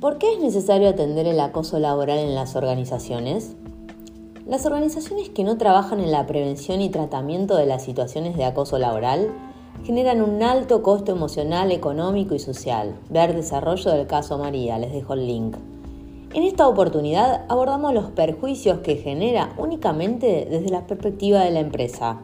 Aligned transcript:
¿Por 0.00 0.18
qué 0.18 0.34
es 0.34 0.40
necesario 0.40 0.90
atender 0.90 1.26
el 1.26 1.40
acoso 1.40 1.78
laboral 1.78 2.18
en 2.18 2.34
las 2.34 2.54
organizaciones? 2.54 3.56
Las 4.46 4.66
organizaciones 4.66 5.30
que 5.30 5.42
no 5.42 5.56
trabajan 5.56 6.00
en 6.00 6.12
la 6.12 6.26
prevención 6.26 6.82
y 6.82 6.90
tratamiento 6.90 7.56
de 7.56 7.64
las 7.64 7.82
situaciones 7.82 8.36
de 8.36 8.44
acoso 8.44 8.78
laboral 8.78 9.32
generan 9.84 10.20
un 10.20 10.42
alto 10.42 10.82
costo 10.82 11.12
emocional, 11.12 11.72
económico 11.72 12.34
y 12.34 12.38
social. 12.38 12.94
Ver 13.08 13.34
desarrollo 13.34 13.90
del 13.90 14.06
caso 14.06 14.36
María, 14.36 14.78
les 14.78 14.92
dejo 14.92 15.14
el 15.14 15.26
link. 15.26 15.56
En 16.34 16.42
esta 16.42 16.68
oportunidad 16.68 17.46
abordamos 17.48 17.94
los 17.94 18.10
perjuicios 18.10 18.80
que 18.80 18.96
genera 18.96 19.54
únicamente 19.56 20.46
desde 20.50 20.68
la 20.68 20.86
perspectiva 20.86 21.40
de 21.40 21.52
la 21.52 21.60
empresa. 21.60 22.20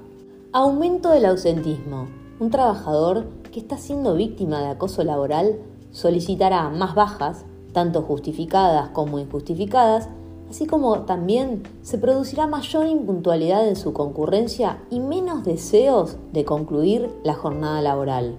Aumento 0.52 1.08
del 1.08 1.24
ausentismo. 1.24 2.06
Un 2.38 2.50
trabajador 2.50 3.24
que 3.50 3.60
está 3.60 3.78
siendo 3.78 4.14
víctima 4.14 4.60
de 4.60 4.68
acoso 4.68 5.04
laboral 5.04 5.58
solicitará 5.90 6.68
más 6.68 6.94
bajas, 6.94 7.46
tanto 7.72 8.02
justificadas 8.02 8.90
como 8.90 9.18
injustificadas, 9.18 10.08
así 10.50 10.66
como 10.66 11.00
también 11.00 11.62
se 11.82 11.98
producirá 11.98 12.46
mayor 12.46 12.86
impuntualidad 12.86 13.66
en 13.66 13.76
su 13.76 13.92
concurrencia 13.92 14.78
y 14.90 15.00
menos 15.00 15.44
deseos 15.44 16.16
de 16.32 16.44
concluir 16.44 17.10
la 17.24 17.34
jornada 17.34 17.80
laboral. 17.80 18.36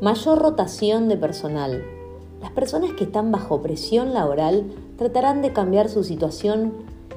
Mayor 0.00 0.38
rotación 0.38 1.08
de 1.08 1.16
personal. 1.16 1.84
Las 2.40 2.52
personas 2.52 2.92
que 2.92 3.04
están 3.04 3.32
bajo 3.32 3.62
presión 3.62 4.14
laboral 4.14 4.64
tratarán 4.96 5.42
de 5.42 5.52
cambiar 5.52 5.88
su 5.88 6.04
situación 6.04 6.72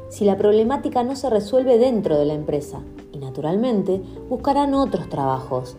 si 0.10 0.26
la 0.26 0.38
problemática 0.38 1.04
no 1.04 1.16
se 1.16 1.30
resuelve 1.30 1.77
dentro 1.77 2.18
de 2.18 2.26
la 2.26 2.34
empresa 2.34 2.82
y 3.13 3.18
naturalmente 3.18 4.02
buscarán 4.30 4.74
otros 4.74 5.10
trabajos, 5.10 5.77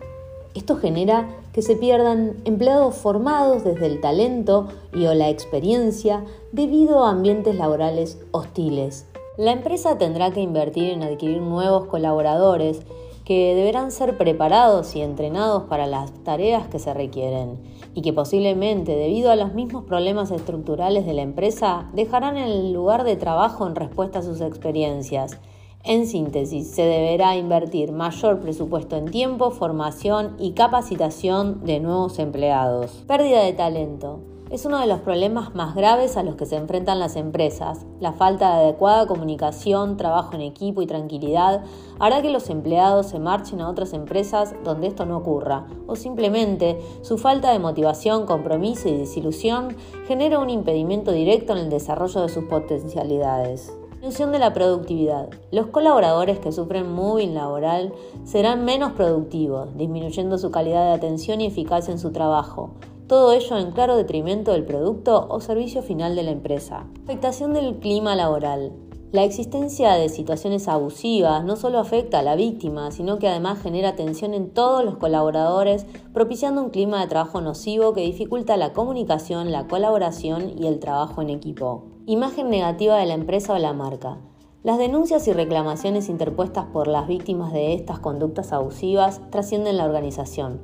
esto 0.55 0.77
genera 0.77 1.29
que 1.53 1.63
se 1.63 1.77
pierdan 1.77 2.37
empleados 2.45 2.97
formados 2.97 3.65
desde 3.65 3.87
el 3.87 4.01
talento 4.01 4.69
y 4.95 5.07
o 5.07 5.15
la 5.15 5.29
experiencia 5.31 6.25
debido 6.53 7.05
a 7.05 7.11
ambientes 7.11 7.57
laborales 7.57 8.19
hostiles. 8.33 9.07
La 9.39 9.53
empresa 9.53 9.97
tendrá 9.97 10.31
que 10.31 10.41
invertir 10.41 10.91
en 10.91 11.03
adquirir 11.03 11.41
nuevos 11.41 11.87
colaboradores 11.87 12.83
que 13.25 13.55
deberán 13.55 13.93
ser 13.93 14.19
preparados 14.19 14.95
y 14.97 15.01
entrenados 15.01 15.65
para 15.65 15.87
las 15.87 16.13
tareas 16.25 16.67
que 16.67 16.79
se 16.79 16.93
requieren 16.93 17.59
y 17.95 18.03
que 18.03 18.13
posiblemente 18.13 18.97
debido 18.97 19.31
a 19.31 19.37
los 19.37 19.55
mismos 19.55 19.85
problemas 19.85 20.31
estructurales 20.31 21.07
de 21.07 21.15
la 21.15 21.23
empresa 21.23 21.89
dejarán 21.95 22.37
el 22.37 22.73
lugar 22.73 23.05
de 23.05 23.17
trabajo 23.17 23.67
en 23.67 23.77
respuesta 23.77 24.19
a 24.19 24.23
sus 24.23 24.41
experiencias 24.41 25.39
en 25.85 26.07
síntesis, 26.07 26.71
se 26.71 26.83
deberá 26.83 27.37
invertir 27.37 27.93
mayor 27.93 28.41
presupuesto 28.41 28.97
en 28.97 29.07
tiempo, 29.07 29.51
formación 29.51 30.37
y 30.39 30.53
capacitación 30.53 31.65
de 31.65 31.81
nuevos 31.81 32.19
empleados. 32.19 33.03
Pérdida 33.07 33.43
de 33.43 33.53
talento. 33.53 34.21
Es 34.53 34.67
uno 34.67 34.79
de 34.79 34.87
los 34.87 35.01
problemas 35.01 35.55
más 35.55 35.75
graves 35.75 36.19
a 36.19 36.23
los 36.23 36.37
que 36.37 36.45
se 36.45 36.57
enfrentan 36.57 36.99
las 36.99 37.17
empresas. 37.17 37.87
La 38.01 38.13
falta 38.13 38.55
de 38.55 38.65
adecuada 38.65 39.07
comunicación, 39.07 39.97
trabajo 39.97 40.35
en 40.35 40.43
equipo 40.43 40.83
y 40.83 40.87
tranquilidad 40.87 41.65
hará 41.99 42.21
que 42.21 42.29
los 42.29 42.51
empleados 42.51 43.07
se 43.07 43.19
marchen 43.19 43.63
a 43.63 43.71
otras 43.71 43.95
empresas 43.95 44.55
donde 44.63 44.89
esto 44.89 45.07
no 45.07 45.17
ocurra, 45.17 45.67
o 45.87 45.97
simplemente 45.97 46.79
su 47.01 47.17
falta 47.17 47.51
de 47.51 47.61
motivación, 47.61 48.27
compromiso 48.27 48.91
y 48.91 48.99
desilusión 48.99 49.75
genera 50.07 50.39
un 50.39 50.51
impedimento 50.51 51.13
directo 51.13 51.55
en 51.55 51.59
el 51.59 51.71
desarrollo 51.71 52.21
de 52.21 52.29
sus 52.29 52.45
potencialidades. 52.45 53.73
Disminución 54.03 54.33
de 54.33 54.41
la 54.41 54.53
productividad. 54.53 55.31
Los 55.53 55.69
colaboradores 55.69 56.41
que 56.41 56.51
sufren 56.51 56.93
moving 56.93 57.35
laboral 57.35 57.93
serán 58.25 58.65
menos 58.65 58.95
productivos, 58.95 59.77
disminuyendo 59.77 60.39
su 60.39 60.51
calidad 60.51 60.87
de 60.87 60.95
atención 60.95 61.41
y 61.41 61.47
eficacia 61.47 61.93
en 61.93 62.01
su 62.01 62.11
trabajo. 62.11 62.73
Todo 63.07 63.33
ello 63.33 63.57
en 63.59 63.71
claro 63.71 63.97
detrimento 63.97 64.51
del 64.51 64.65
producto 64.65 65.29
o 65.31 65.41
servicio 65.41 65.85
final 65.85 66.17
de 66.17 66.25
la 66.25 66.33
empresa. 66.33 66.85
Afectación 67.05 67.53
del 67.53 67.77
clima 67.77 68.17
laboral. 68.17 68.73
La 69.13 69.25
existencia 69.25 69.93
de 69.93 70.09
situaciones 70.09 70.69
abusivas 70.69 71.45
no 71.45 71.57
solo 71.57 71.79
afecta 71.79 72.21
a 72.21 72.23
la 72.23 72.35
víctima, 72.35 72.91
sino 72.93 73.19
que 73.19 73.29
además 73.29 73.61
genera 73.61 73.95
tensión 73.95 74.33
en 74.33 74.49
todos 74.49 74.87
los 74.87 74.97
colaboradores, 74.97 75.85
propiciando 76.15 76.63
un 76.63 76.71
clima 76.71 76.99
de 77.03 77.09
trabajo 77.09 77.43
nocivo 77.43 77.93
que 77.93 78.01
dificulta 78.01 78.57
la 78.57 78.73
comunicación, 78.73 79.53
la 79.53 79.67
colaboración 79.67 80.55
y 80.59 80.67
el 80.67 80.79
trabajo 80.79 81.21
en 81.21 81.29
equipo. 81.29 81.85
Imagen 82.07 82.49
negativa 82.49 82.97
de 82.97 83.05
la 83.05 83.13
empresa 83.13 83.53
o 83.53 83.59
la 83.59 83.75
marca. 83.75 84.17
Las 84.63 84.79
denuncias 84.79 85.29
y 85.29 85.35
reclamaciones 85.35 86.09
interpuestas 86.09 86.65
por 86.73 86.89
las 86.89 87.07
víctimas 87.07 87.53
de 87.53 87.75
estas 87.75 87.99
conductas 87.99 88.51
abusivas 88.55 89.21
trascienden 89.29 89.77
la 89.77 89.85
organización, 89.85 90.59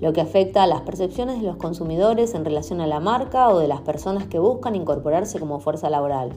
lo 0.00 0.14
que 0.14 0.22
afecta 0.22 0.62
a 0.62 0.66
las 0.66 0.80
percepciones 0.80 1.42
de 1.42 1.46
los 1.46 1.56
consumidores 1.56 2.34
en 2.34 2.46
relación 2.46 2.80
a 2.80 2.86
la 2.86 3.00
marca 3.00 3.50
o 3.50 3.58
de 3.58 3.68
las 3.68 3.82
personas 3.82 4.26
que 4.28 4.38
buscan 4.38 4.76
incorporarse 4.76 5.38
como 5.38 5.60
fuerza 5.60 5.90
laboral. 5.90 6.32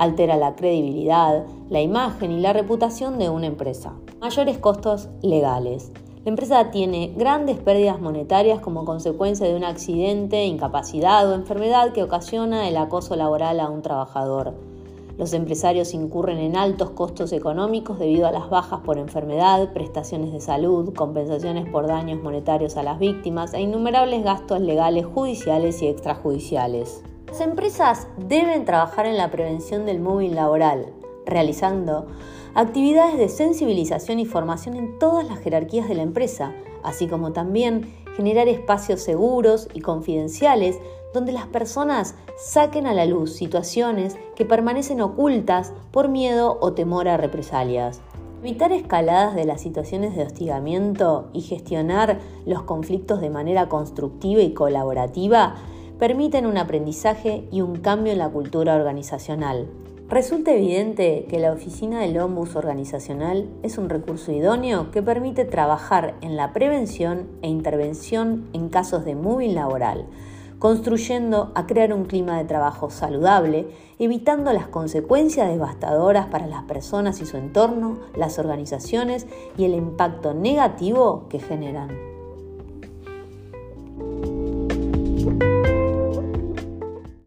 Altera 0.00 0.38
la 0.38 0.56
credibilidad, 0.56 1.44
la 1.68 1.82
imagen 1.82 2.32
y 2.32 2.40
la 2.40 2.54
reputación 2.54 3.18
de 3.18 3.28
una 3.28 3.46
empresa. 3.46 3.92
Mayores 4.18 4.56
costos 4.56 5.10
legales. 5.20 5.92
La 6.24 6.30
empresa 6.30 6.70
tiene 6.70 7.12
grandes 7.18 7.58
pérdidas 7.58 8.00
monetarias 8.00 8.60
como 8.60 8.86
consecuencia 8.86 9.46
de 9.46 9.54
un 9.54 9.62
accidente, 9.62 10.46
incapacidad 10.46 11.30
o 11.30 11.34
enfermedad 11.34 11.92
que 11.92 12.02
ocasiona 12.02 12.66
el 12.66 12.78
acoso 12.78 13.14
laboral 13.14 13.60
a 13.60 13.68
un 13.68 13.82
trabajador. 13.82 14.54
Los 15.18 15.34
empresarios 15.34 15.92
incurren 15.92 16.38
en 16.38 16.56
altos 16.56 16.88
costos 16.92 17.30
económicos 17.34 17.98
debido 17.98 18.26
a 18.26 18.32
las 18.32 18.48
bajas 18.48 18.80
por 18.80 18.96
enfermedad, 18.96 19.70
prestaciones 19.74 20.32
de 20.32 20.40
salud, 20.40 20.94
compensaciones 20.94 21.68
por 21.68 21.86
daños 21.86 22.22
monetarios 22.22 22.78
a 22.78 22.82
las 22.82 22.98
víctimas 22.98 23.52
e 23.52 23.60
innumerables 23.60 24.24
gastos 24.24 24.62
legales, 24.62 25.04
judiciales 25.04 25.82
y 25.82 25.88
extrajudiciales. 25.88 27.02
Las 27.30 27.42
empresas 27.42 28.08
deben 28.16 28.64
trabajar 28.64 29.06
en 29.06 29.16
la 29.16 29.30
prevención 29.30 29.86
del 29.86 30.00
móvil 30.00 30.34
laboral, 30.34 30.86
realizando 31.24 32.08
actividades 32.54 33.18
de 33.18 33.28
sensibilización 33.28 34.18
y 34.18 34.26
formación 34.26 34.74
en 34.74 34.98
todas 34.98 35.24
las 35.28 35.38
jerarquías 35.38 35.88
de 35.88 35.94
la 35.94 36.02
empresa, 36.02 36.52
así 36.82 37.06
como 37.06 37.32
también 37.32 37.94
generar 38.16 38.48
espacios 38.48 39.02
seguros 39.02 39.68
y 39.72 39.80
confidenciales 39.80 40.80
donde 41.14 41.30
las 41.30 41.46
personas 41.46 42.16
saquen 42.36 42.88
a 42.88 42.94
la 42.94 43.06
luz 43.06 43.32
situaciones 43.32 44.16
que 44.34 44.44
permanecen 44.44 45.00
ocultas 45.00 45.72
por 45.92 46.08
miedo 46.08 46.58
o 46.60 46.72
temor 46.72 47.06
a 47.06 47.16
represalias. 47.16 48.00
Evitar 48.40 48.72
escaladas 48.72 49.36
de 49.36 49.44
las 49.44 49.60
situaciones 49.60 50.16
de 50.16 50.24
hostigamiento 50.24 51.28
y 51.32 51.42
gestionar 51.42 52.18
los 52.44 52.64
conflictos 52.64 53.20
de 53.20 53.30
manera 53.30 53.68
constructiva 53.68 54.40
y 54.40 54.52
colaborativa 54.52 55.54
permiten 56.00 56.46
un 56.46 56.56
aprendizaje 56.56 57.44
y 57.52 57.60
un 57.60 57.76
cambio 57.76 58.14
en 58.14 58.18
la 58.18 58.30
cultura 58.30 58.74
organizacional. 58.74 59.68
Resulta 60.08 60.54
evidente 60.54 61.26
que 61.28 61.38
la 61.38 61.52
oficina 61.52 62.00
del 62.00 62.18
Ombus 62.18 62.56
Organizacional 62.56 63.50
es 63.62 63.76
un 63.76 63.90
recurso 63.90 64.32
idóneo 64.32 64.90
que 64.92 65.02
permite 65.02 65.44
trabajar 65.44 66.14
en 66.22 66.36
la 66.36 66.54
prevención 66.54 67.28
e 67.42 67.48
intervención 67.48 68.48
en 68.54 68.70
casos 68.70 69.04
de 69.04 69.14
moving 69.14 69.54
laboral, 69.54 70.06
construyendo 70.58 71.52
a 71.54 71.66
crear 71.66 71.92
un 71.92 72.06
clima 72.06 72.38
de 72.38 72.44
trabajo 72.44 72.88
saludable, 72.88 73.68
evitando 73.98 74.54
las 74.54 74.68
consecuencias 74.68 75.50
devastadoras 75.50 76.28
para 76.28 76.46
las 76.46 76.62
personas 76.62 77.20
y 77.20 77.26
su 77.26 77.36
entorno, 77.36 77.98
las 78.16 78.38
organizaciones 78.38 79.26
y 79.58 79.64
el 79.64 79.74
impacto 79.74 80.32
negativo 80.32 81.26
que 81.28 81.40
generan. 81.40 82.10